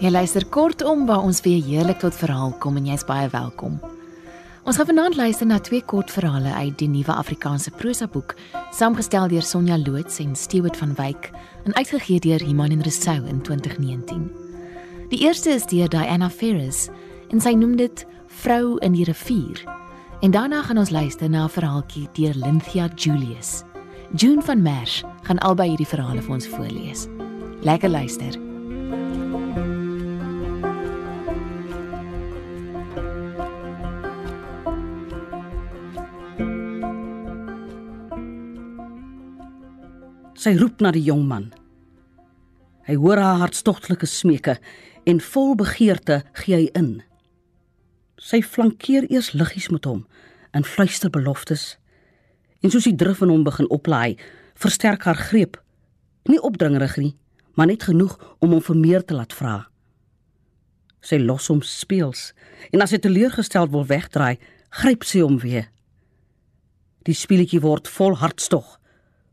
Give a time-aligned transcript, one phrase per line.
[0.00, 3.74] Jy luister kortom waar ons weer heerlik tot verhaal kom en jy's baie welkom.
[4.64, 8.32] Ons gaan vanaand luister na twee kortverhale uit die nuwe Afrikaanse prosa boek,
[8.72, 11.28] saamgestel deur Sonja Loots en Stewart van Wyk
[11.68, 14.24] en uitgegee deur Iman en Resou in 2019.
[15.12, 16.86] Die eerste is deur Diana Ferris
[17.28, 18.06] en sy noem dit
[18.40, 19.60] Vrou in die rivier.
[20.24, 23.64] En daarna gaan ons luister na 'n verhaaltjie deur Lynthia Julius.
[24.16, 27.08] June van Merch gaan albei hierdie verhale vir ons voorlees.
[27.60, 28.49] Lekker luister.
[40.40, 41.50] Sy roep na die jong man.
[42.88, 44.54] Hy hoor haar hartstogtelike smeke
[45.10, 47.02] en vol begeerte gee hy in.
[48.16, 50.06] Sy flankeer eers liggies met hom
[50.56, 51.74] en fluister beloftes.
[52.64, 54.16] En soos die drif in hom begin oplaai,
[54.56, 55.60] versterk haar greep.
[56.24, 57.12] Nie opdringerig nie,
[57.52, 59.58] maar net genoeg om hom vir meer te laat vra.
[61.04, 62.30] Sy los hom speels
[62.72, 64.40] en as hy teleurgesteld wil wegdraai,
[64.80, 65.68] gryp sy hom weer.
[67.04, 68.79] Die speletjie word vol hartstog,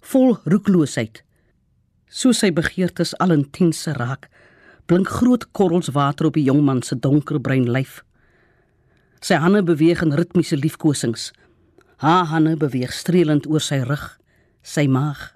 [0.02, 1.24] vol roekloosheid.
[2.08, 4.30] Soos sy begeertes al intense raak,
[4.88, 8.04] blink groot korrels water op die jong man se donkerbruin lyf.
[9.20, 11.32] Sy hande beweeg in ritmiese liefkosings.
[11.98, 14.06] Haar hande beweeg streelend oor sy rug,
[14.62, 15.34] sy maag.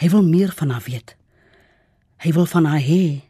[0.00, 1.14] Hy wil meer van haar weet.
[2.24, 3.28] Hy wil van haar hê.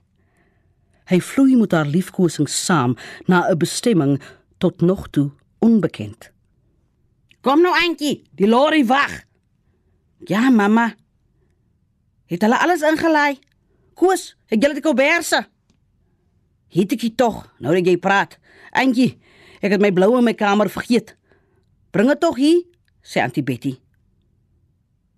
[1.11, 4.23] Hy vloei met haar liefkosings saam na 'n bestemming
[4.59, 6.31] tot nog toe onbekend.
[7.41, 9.26] Kom nou Antjie, die lorry wag.
[10.25, 10.95] Ja, mamma.
[12.27, 13.39] Het hulle alles ingelaai?
[13.95, 15.45] Koos, het julle die koberse?
[16.73, 18.39] Het ek dit tog, nou dat jy praat.
[18.77, 19.15] Antjie,
[19.63, 21.15] ek het my blou in my kamer vergeet.
[21.95, 22.65] Bring dit tog hier,
[23.01, 23.77] sê Auntie Betty.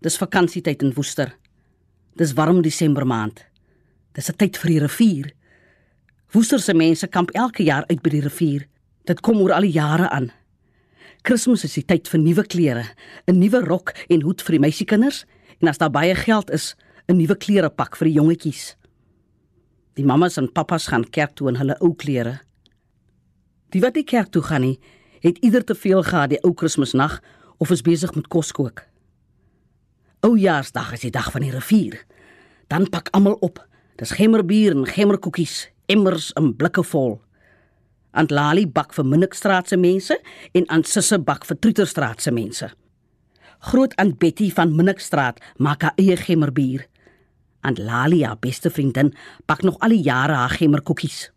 [0.05, 1.33] Dis vakansietyd in Woester.
[2.19, 3.43] Dis warm Desember maand.
[4.15, 5.33] Dis 'n tyd vir die rivier.
[6.33, 8.69] Woester se mense kamp elke jaar uit by die rivier.
[9.05, 10.31] Dit kom oor al die jare aan.
[11.23, 12.85] Kersfees is die tyd vir nuwe klere,
[13.27, 15.25] 'n nuwe rok en hoed vir die meisiekinders
[15.61, 16.77] en as daar baie geld is,
[17.09, 18.77] 'n nuwe klerepak vir die jongetjies.
[19.95, 22.41] Die mammas en pappas gaan kerk toe in hulle ou klere.
[23.71, 24.79] Die wat nie kerk toe gaan nie,
[25.21, 27.21] het ieder te veel gehad die ou Kersnag
[27.59, 28.85] of is besig met kos kook.
[30.21, 32.05] Oujaarsdag is die dag van die rivier.
[32.69, 33.61] Dan pak almal op.
[33.97, 37.21] Dis gemmerbier en gemmerkoekies, emmers en blikke vol.
[38.13, 40.17] Ant Lali bak vir Minnikstraat se mense
[40.55, 42.71] en Ant Sisse bak vir Troeterstraat se mense.
[43.71, 46.87] Groot Ant Betty van Minnikstraat maak haar eie gemmerbier.
[47.67, 49.13] Ant Lali, haar beste vriendin,
[49.47, 51.29] bak nog al die jare haar gemmerkoekies.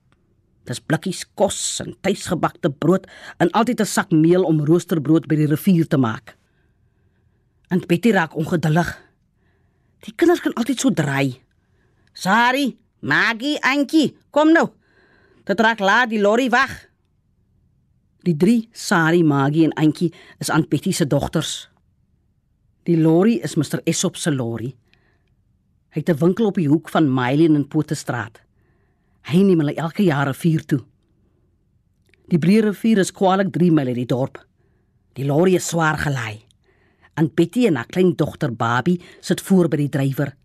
[0.70, 3.08] Dis blikkies kos en tuisgebakte brood
[3.42, 6.38] en altyd 'n sak meel om roosterbrood by die rivier te maak.
[7.70, 9.00] Ant Betty raak ongeduldig.
[10.06, 11.42] Die kinders kan altyd so draai.
[12.14, 14.70] Sari, Maggie, Antjie, kom nou.
[15.52, 16.72] Dit raak laat die lorry wag.
[18.24, 21.66] Die drie, Sari, Maggie en Antjie, is Ant Betty se dogters.
[22.88, 24.70] Die lorry is Mr Esop se lorry.
[25.92, 28.40] Hy het 'n winkel op die hoek van Mylene en Potterstraat.
[29.28, 30.80] Hy neem hulle elke jaar 'n vuur toe.
[32.30, 34.46] Die breë rivier is kwaliek 3 myl uit die dorp.
[35.14, 36.46] Die lorry is swaar gelei.
[37.16, 40.36] Ant Betty en haar klein dogter Baby sit voor by die drywer.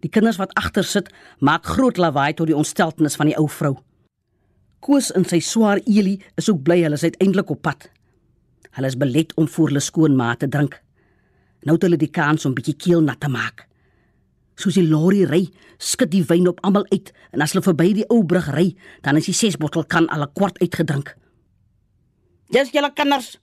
[0.00, 3.78] Die kinders wat agter sit, maak groot lawaai tot die ontsteltenis van die ou vrou.
[4.82, 7.86] Koos in sy swaar elie is ook bly hulle is uiteindelik op pad.
[8.74, 10.74] Hulle is belet om voor hulle skoonma te drink.
[11.62, 13.68] Nou het hulle die kans om bietjie keel nat te maak.
[14.58, 15.44] Soos die lorry ry,
[15.78, 18.72] skud die wyn op almal uit en as hulle verby die ou brug ry,
[19.06, 21.14] dan is die ses bottel kan al 'n kwart uitgedrink.
[22.50, 23.38] Dis julle kinders.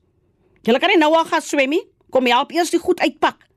[0.63, 1.85] Julle kan nie nou al gaan swem nie.
[2.09, 3.47] Kom help eers die goed uitpak.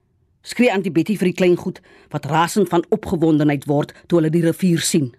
[0.42, 4.42] Skree Auntie Betty vir die klein goed wat rasend van opgewondenheid word toe hulle die
[4.42, 5.14] rivier sien.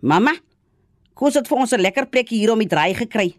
[0.00, 0.34] Mamma,
[1.14, 3.36] kos dit vir ons 'n lekker plekkie hier om die draai gekry.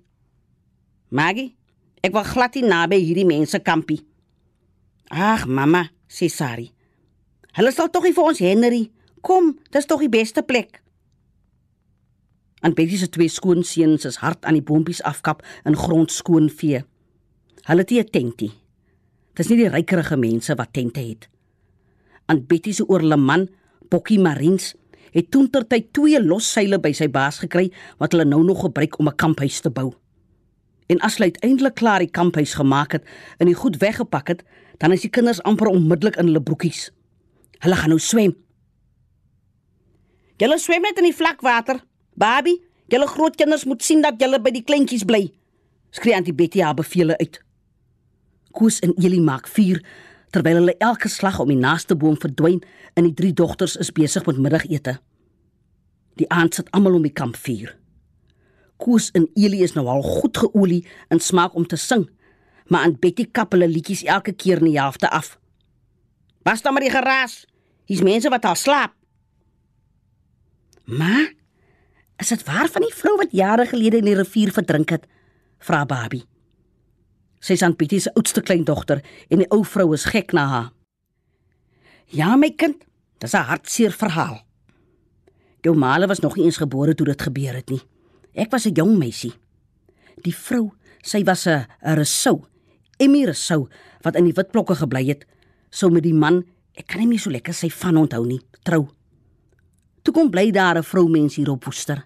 [1.09, 1.55] Maggie,
[2.01, 4.05] ek wil glad nie naby hierdie mense kampie.
[5.09, 6.71] Ag, mamma, sê Sari.
[7.53, 8.91] Hulle sal tog nie vir ons Henry.
[9.21, 10.81] Kom, dis tog die beste plek.
[12.61, 16.83] En Betty se twee skoonseuns is hard aan die bompies afkap en grond skoon vee.
[17.67, 18.51] Hulle het 'n tentie.
[19.35, 21.29] Dis nie die rykerige mense wat tente het.
[22.25, 23.49] Aan Betty se oorleman,
[23.89, 24.75] Bokkie Marins,
[25.15, 27.69] het toentertyd twee los seile by sy baas gekry
[28.01, 29.93] wat hulle nou nog gebruik om 'n kamphuis te bou.
[30.87, 33.03] En as hulle uiteindelik klaar die kamphuis gemaak het
[33.37, 34.43] en die goed weggepak het,
[34.77, 36.91] dan is die kinders amper onmiddellik in hulle broekies.
[37.59, 38.35] Hulle gaan nou swem.
[40.37, 41.79] Julle swem net in die vlakwater.
[42.13, 45.31] Baby, julle groot kinders moet sien dat julle by die kleintjies bly.
[45.89, 47.41] Skree Auntie Betty haar bevele uit.
[48.51, 49.81] Koos en Elie maak vuur
[50.35, 52.59] terwyl hulle elke slag om die naaste boom verdwyn
[52.99, 54.97] en die drie dogters is besig met middagete.
[56.19, 57.71] Die aand sit almal om die kampvuur.
[58.81, 60.83] Koos en Elie is nou al goed geolie
[61.13, 62.09] en smaak om te sing,
[62.67, 65.37] maar aan Betty kap hulle liedjies elke keer in die helfte af.
[66.43, 67.45] Was dan maar die geraas.
[67.87, 68.93] Hier's mense wat al slaap.
[70.85, 71.25] Ma,
[72.21, 75.07] is dit waar van die vrou wat jare gelede in die rivier verdrink het?
[75.63, 76.25] Vra Babi.
[77.45, 80.71] Sy aan Betty se oudste kleindogter en die ou vrou is gek na haar.
[82.09, 82.81] Ja, my kind,
[83.21, 84.41] dis 'n hartseer verhaal.
[85.61, 87.81] Jou maale was nog nie eens gebore toe dit gebeur het nie.
[88.33, 89.33] Ek was 'n jong meisie.
[90.23, 90.71] Die vrou,
[91.03, 92.45] sy was 'n resou,
[92.97, 93.67] Emmy resou
[94.01, 95.25] wat in die witblokke gebly het,
[95.69, 96.43] sou met die man,
[96.75, 98.87] ek kan nie meer so lekker sy van onthou nie, trou.
[100.03, 102.05] Toe kom bly daar 'n vroumens hier op Woester.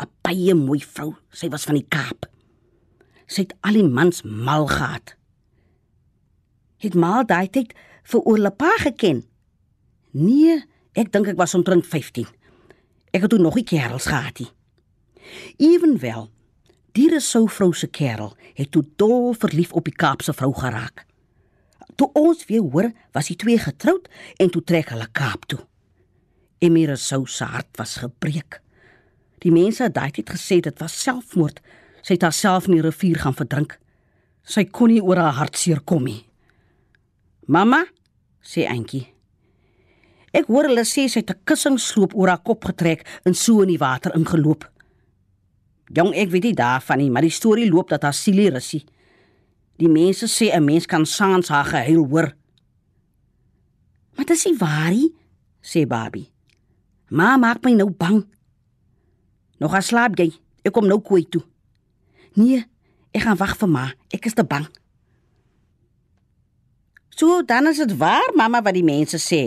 [0.00, 2.26] 'n Baie mooi vrou, sy was van die Kaap.
[3.30, 5.14] Sy het al die mans mal gehad.
[6.82, 7.74] Het maar daai tyd
[8.10, 9.22] vir oorlepa geken.
[10.16, 10.56] Nee,
[10.98, 12.26] ek dink ek was omtrent 15.
[13.14, 14.50] Ek het toe nog nie kerels gehad nie.
[15.62, 16.30] Evenwel,
[16.98, 21.06] die resou vrou se kerel het toe dol verlief op die Kaapse vrou geraak.
[21.94, 24.08] Toe ons weer hoor, was die twee getroud
[24.40, 25.60] en toe trek hulle Kaap toe.
[26.58, 28.60] Emira sou se hart was gebreek.
[29.40, 31.60] Die mense het daai tyd gesê dit was selfmoord.
[32.02, 33.78] Sy het haarself in die rivier gaan verdrink.
[34.42, 36.24] Sy kon nie oor haar hartseer kom nie.
[37.46, 37.84] "Mamma,"
[38.42, 39.06] sê Antjie.
[40.32, 43.68] Ek hoor hulle sê sy het 'n kussingsloop oor haar kop getrek en so in
[43.68, 44.70] die water ingeloop.
[45.92, 48.84] Jong, ek weet nie daarvan nie, maar die storie loop dat haar sielie russie.
[49.76, 52.34] Die mense sê 'n mens kan saans haar gehuil hoor.
[54.14, 55.14] Maar dit is nie waar nie,
[55.62, 56.30] sê Barbie.
[57.08, 58.26] Ma maak my nou bang.
[59.58, 60.32] Nog gaan slaap jy.
[60.62, 61.42] Ek kom nou kooi toe.
[62.38, 62.62] Nee,
[63.14, 63.88] ek gaan wag vir ma.
[64.14, 64.68] Ek is te bang.
[67.16, 69.42] So dan is dit waar, mamma, wat die mense sê,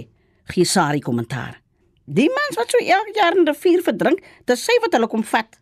[0.52, 1.58] gee Sari kommentaar.
[2.06, 5.24] Die mens wat so elke jaar in die rivier verdrink, dis sy wat hulle kom
[5.24, 5.58] vat.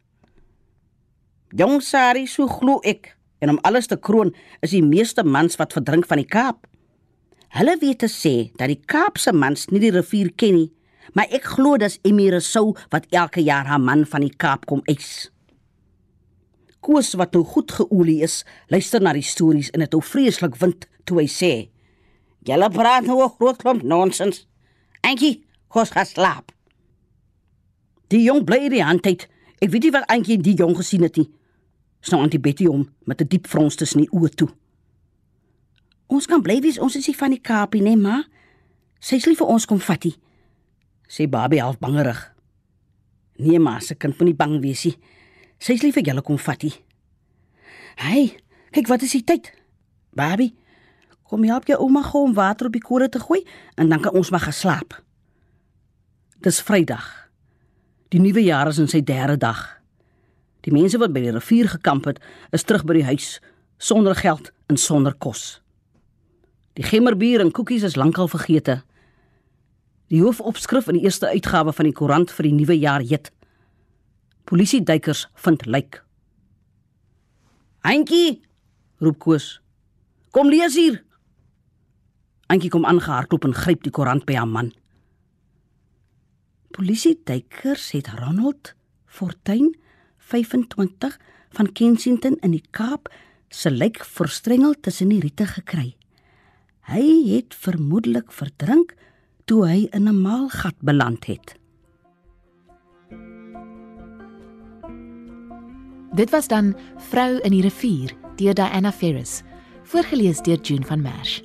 [1.55, 3.13] Jong Sari, so glo ek,
[3.43, 4.33] en om alles te kroon,
[4.65, 6.65] is die meeste mans wat verdrink van die Kaap.
[7.51, 10.69] Hulle weet te sê dat die Kaapse mans nie die rivier ken nie,
[11.13, 14.81] maar ek glo dis Emire sou wat elke jaar haar man van die Kaap kom
[14.89, 15.29] eis.
[16.81, 20.87] Koos wat nou goed geolie is, luister na die stories en dit hou vreeslik wind
[21.05, 21.69] toe hy sê:
[22.45, 24.47] "Julle praat nou 'n groot klomp nonsens.
[25.01, 26.51] Antjie, kos gaan slaap."
[28.07, 29.27] Die jong bly die handtyd.
[29.61, 31.29] Ek weet nie wat Antjie die jong gesien het nie.
[32.01, 34.49] Snou Antjie Betty om met 'n diep frons tussen die oë toe.
[36.07, 38.23] Ons kan bly wees ons is nie van die Kaapie, nee, ma.
[38.99, 40.15] Sy's lief vir ons kom vatie.
[41.07, 42.33] Sê Babie half bangerig.
[43.37, 44.97] Nee, ma, se kind moenie bang wees nie.
[45.61, 46.73] Sy's lief vir julle kom vatie.
[48.01, 48.31] Hey,
[48.73, 49.51] kyk wat is die tyd?
[50.17, 50.55] Babie,
[51.29, 53.43] kom help jou ouma om water op die kore te gooi
[53.77, 54.95] en dan kan ons maar gaan slaap.
[56.41, 57.05] Dis Vrydag.
[58.09, 59.61] Die nuwe jaar is in sy derde dag.
[60.65, 62.17] Die mense wat by die rivier gekamp het,
[62.51, 63.37] is terug by die huis
[63.77, 65.61] sonder geld en sonder kos.
[66.73, 68.81] Die gemmerbier en koekies is lankal vergete.
[70.09, 73.29] Die hoofopskrif in die eerste uitgawe van die koerant vir die nuwe jaar heet:
[74.43, 76.03] Polisie duikers vind lijk.
[77.81, 78.41] Antjie,
[78.97, 79.61] roep Koos.
[80.31, 81.03] Kom lees hier.
[82.51, 84.71] Antjie kom aangehardloop en gryp die koerant by haar man.
[86.71, 88.73] Polisie duikers het Ronald
[89.05, 89.73] Fortuin
[90.31, 91.17] 25
[91.51, 93.09] van Kensington in die Kaap
[93.51, 95.95] se lijk verstrengel tussen die riete gekry.
[96.91, 97.03] Hy
[97.35, 98.95] het vermoedelik verdrink
[99.45, 101.60] toe hy in 'n maalgat beland het.
[106.11, 109.41] Dit was dan Vrou in die rivier deur Diana Ferris,
[109.87, 111.39] voorgeles deur June van Merch.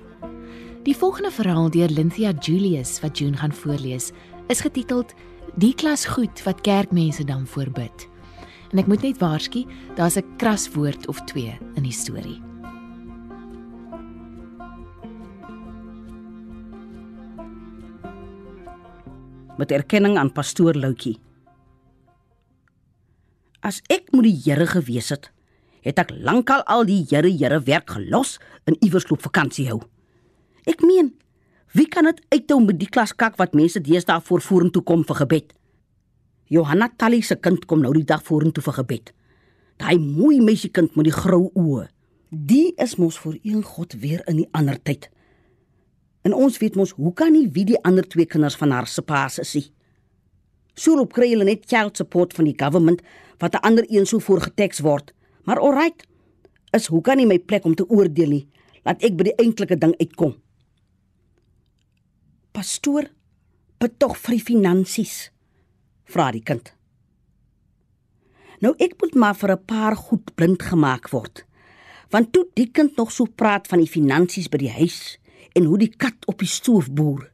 [0.83, 4.11] Die volgende verhaal deur Lynthia Julius wat June gaan voorlees,
[4.49, 5.15] is getiteld
[5.55, 8.09] Die klas goed wat kerkmense dan voorbid.
[8.73, 9.63] En ek moet net waarsku,
[9.95, 12.43] daar's 'n kras woord of twee in die storie.
[19.57, 21.26] Met erkenning aan pastoor Loutjie.
[23.65, 25.31] As ek moet die Here gewees het,
[25.87, 28.37] het ek lankal al die Here Here werk gelos
[28.67, 29.81] en iewers loop vakansie hou.
[30.67, 31.13] Ek meen,
[31.77, 35.53] wie kan dit uithou met die klaskak wat mense deesdae voor vorentoe kom vir gebed?
[36.49, 39.13] Johanna Tally se kind kom nou die dag vorentoe vir gebed.
[39.83, 41.89] Daai mooi meisiekind met die grou oë.
[42.31, 45.09] Die is mos vir een God weer in die ander tyd.
[46.27, 49.03] En ons weet mos hoe kan nie wie die ander twee kinders van haar se
[49.03, 49.67] paas is nie.
[50.77, 53.03] Sou op kry hulle net child support van die government
[53.39, 55.13] wat 'n ander een so voorgeteks word.
[55.45, 56.07] Maar alright.
[56.71, 58.49] Is hoe kan nie my plek om te oordeel nie.
[58.83, 60.35] Laat ek by die eintlike ding uitkom.
[62.53, 63.11] Pastoor,
[63.79, 65.31] bid tog vir die finansies,
[66.05, 66.73] vra die kind.
[68.65, 71.45] Nou ek moet maar vir 'n paar goed blind gemaak word.
[72.11, 75.19] Want toe die kind nog so praat van die finansies by die huis
[75.53, 77.31] en hoe die kat op die stoof boer.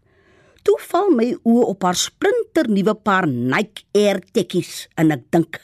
[0.62, 5.60] Toe val my oë op haar splinter nuwe paar Nike Air tekkies en ek dink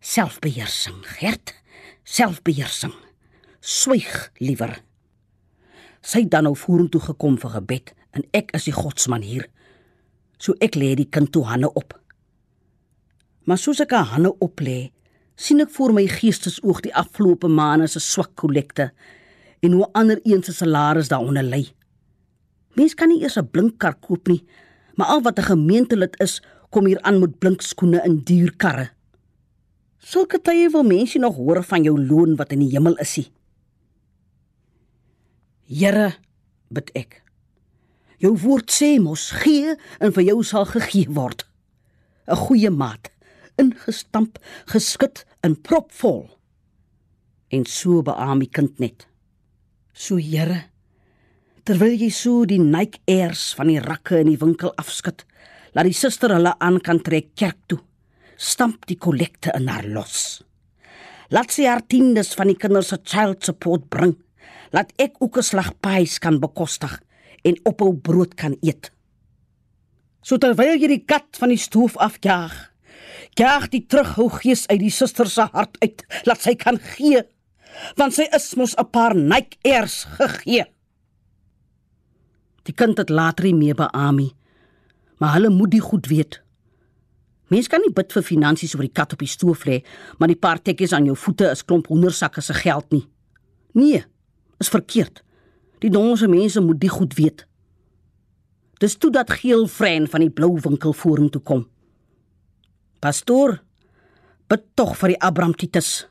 [0.00, 1.54] selfbeheersing, Gert,
[2.04, 2.94] selfbeheersing.
[3.60, 4.78] Swyg liewer.
[6.00, 9.48] Sy het dan nou vorentoe gekom vir gebed en ek is die godsman hier.
[10.38, 11.96] So ek lê die kind toe hande op.
[13.44, 14.90] Maar soos ek haar hande op lê,
[15.38, 18.90] sien ek voor my geestesoog die afgelope maande se swak kollekte
[19.64, 21.64] en hoe ander een se salaris daaronder lê.
[22.78, 24.44] Mens kan nie eers 'n blink kar koop nie,
[24.94, 28.90] maar al wat 'n gemeentelid is, kom hier aan met blink skoene en duur karre.
[29.98, 33.16] Sulke tye wil mense nog hoor van jou loon wat in die hemel is.
[33.18, 33.30] Nie.
[35.68, 36.14] Here,
[36.72, 37.18] bid ek.
[38.22, 41.44] Jou woord sê mos gee en vir jou sal gegee word.
[42.28, 43.10] 'n Goeie maat,
[43.56, 46.28] ingestamp, geskit en propvol.
[47.50, 49.06] En so beamoe die kind net.
[49.92, 50.68] So Here,
[51.64, 55.24] terwyl jy so die Nike Airs van die rakke in die winkel afskud,
[55.74, 57.80] laat die suster hulle aan kan trek kerk toe.
[58.38, 60.44] Stamp die kollekte in haar los.
[61.34, 64.14] Laat sy haar tiendes van die kinders se child support bring
[64.72, 67.00] laat ek ook 'n slag pies kan bekostig
[67.42, 68.90] en ophou brood kan eet.
[70.22, 72.72] So terwyl jy die kat van die stoof afjaag,
[73.38, 77.22] jaag die terughou gees uit die suster se hart uit, laat sy kan gee,
[77.96, 80.64] want sy is mos 'n paar Nike Airs gegee.
[82.64, 84.34] Die kind het later nie meer beamie,
[85.18, 86.42] maar hulle moet die goed weet.
[87.48, 89.80] Mens kan nie bid vir finansies oor die kat op die stoof lê,
[90.18, 93.06] maar die paar tekkies aan jou voete is klomp hoendersakke se geld nie.
[93.78, 94.02] Nee,
[94.60, 95.22] is verkeerd.
[95.80, 97.46] Die donse mense moet dit goed weet.
[98.82, 101.64] Dis toe dat geel vrein van die blou winkel vorentoe kom.
[103.02, 103.58] Pastoor,
[104.50, 106.06] bid tog vir die Abramtitis.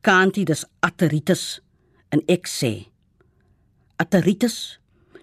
[0.00, 1.60] Kantie dis Ateritis
[2.14, 2.72] en ek sê
[4.00, 4.78] Ateritis,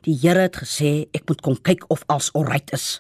[0.06, 3.00] die Here het gesê ek moet kom kyk of alles oukei is.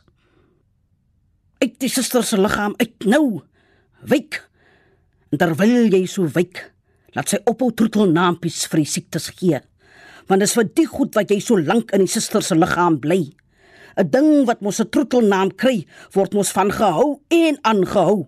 [1.57, 3.41] Uit die suster se liggaam uit nou.
[4.05, 4.43] Wyk.
[5.33, 6.61] Terwyl jy so wyk,
[7.17, 9.59] laat sy ophou troetelnaampies vir die siektes gee.
[10.29, 13.33] Want dis vir die goed wat jy so lank in die suster se liggaam bly.
[13.97, 18.27] 'n Ding wat mos 'n troetelnaam kry, word mos van gehou en aangehou.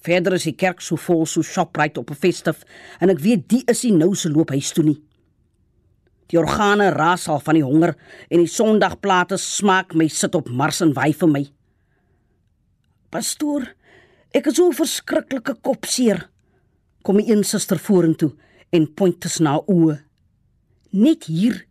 [0.00, 2.64] Verder is die kerk so vol so shoprite op 'n festiv
[3.00, 5.02] en ek weet die is nie nou se loop huis toe nie.
[6.30, 7.96] Die organe raas al van die honger
[8.30, 11.44] en die Sondagplate smaak my sit op mars en wy vir my.
[13.10, 13.66] Pastoor,
[14.30, 16.28] Ek het so 'n verskriklike kopseer.
[17.02, 18.32] Kom die een suster vorentoe
[18.70, 19.98] en point tussen haar oë.
[20.90, 21.66] Net hier.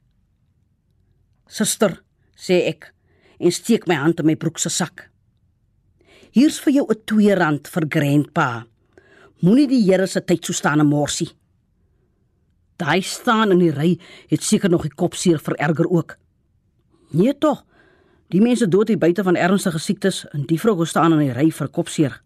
[1.47, 2.03] Suster,
[2.35, 2.93] sê ek
[3.39, 5.09] en steek my hand in my broek se sak.
[6.31, 8.65] Hier's vir jou 'n 2 rand vir grandpa.
[9.41, 11.31] Moenie die Here se tyd so staan en morsie.
[12.79, 13.89] Daai staan in die ry
[14.31, 16.15] het seker nog die kopseer vererger ook.
[17.11, 17.65] Nee tog.
[18.31, 21.49] Die mense dood hier buite van ernstige siektes en die vrou staan in die ry
[21.51, 22.19] vir kopseer.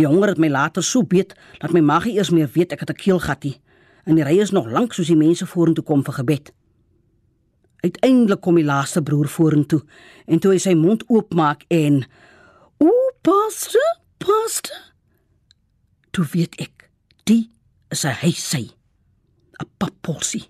[0.00, 2.90] Die honger het my later so beet dat my maag eers meer weet ek het
[2.90, 3.60] 'n keelgatjie
[4.06, 6.52] en die ry is nog lank soos die mense vorentoe kom vir gebed.
[7.82, 9.82] Uiteindelik kom die laaste broer vorentoe
[10.26, 12.04] en toe hy sy mond oopmaak en
[12.78, 12.90] o,
[13.22, 14.94] pastor, pastor.
[16.10, 16.90] Toe weet ek,
[17.24, 17.50] die
[17.90, 18.76] is hy sê
[19.60, 20.48] 'n pappolsie.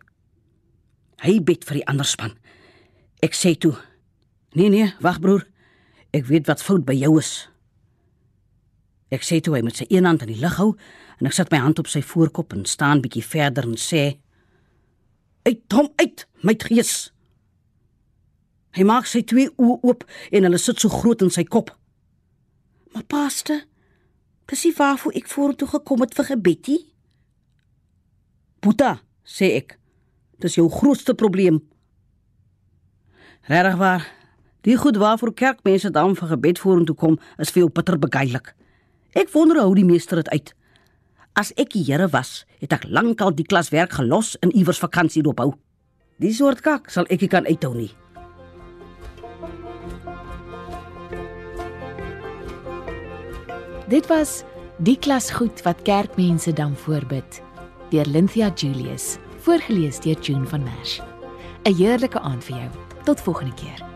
[1.22, 2.36] Hy bid vir die ander span.
[3.22, 3.74] Ek sê toe:
[4.52, 5.46] "Nee nee, wag broer.
[6.12, 7.48] Ek weet wat fout by jou is."
[9.08, 10.76] Ek sê toe hy met sy een hand in die lug hou
[11.20, 14.18] en ek sit my hand op sy voorkop en staan bietjie verder en sê:
[15.44, 17.12] "Uit hom uit, my gees."
[18.76, 21.70] Hy maak sy twee oë oop en hulle sit so groot in sy kop.
[22.92, 23.64] "Maar paaste,
[24.46, 26.95] dis nie waarvoor ek vorentoe gekom het vir gebedie."
[28.66, 29.78] "Puta," sê ek.
[30.42, 31.62] "Dis jou grootste probleem."
[33.46, 34.12] Regtig waar.
[34.60, 38.54] Die goed waarvoor kerkmense dan vir gebed vorentoe kom, is vir jou bitter begeilik.
[39.12, 40.54] Ek wonder hoe die meester dit uit.
[41.32, 45.54] As ek die Here was, het ek lankal die klaswerk gelos en iewers vakansie dophou.
[46.18, 47.94] Die soort kak sal ek nie kan uithou nie.
[53.88, 54.42] Dit was
[54.78, 57.45] die klas goed wat kerkmense dan voorbid
[57.90, 61.00] deur Lynthia Julius, voorgeles deur June van Merch.
[61.64, 62.70] 'n Heerlike aand vir jou.
[63.04, 63.95] Tot volgende keer.